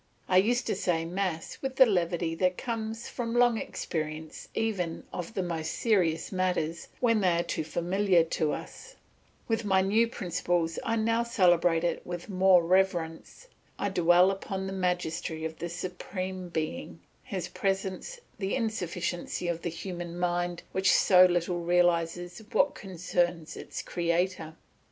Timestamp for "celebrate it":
11.21-12.03